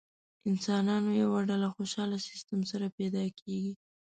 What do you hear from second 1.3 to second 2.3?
ډله خوشاله